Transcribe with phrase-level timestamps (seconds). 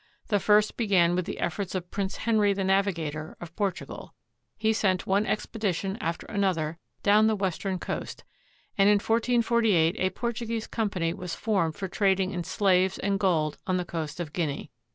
[0.29, 4.15] The first began with the efforts of Prince Henry the Navigator, of Portugal.
[4.57, 8.23] He sent one expe dition after another down the western coast,
[8.79, 13.77] and in 1448 a Portuguese company was formed for trading in slaves and gold on
[13.77, 14.71] the coast of Guinea.